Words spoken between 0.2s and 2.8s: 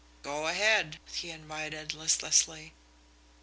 "Go ahead," he invited listlessly.